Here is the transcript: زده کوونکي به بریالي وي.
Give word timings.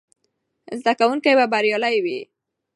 زده 0.79 0.93
کوونکي 0.99 1.31
به 1.37 1.45
بریالي 1.53 1.97
وي. 2.05 2.19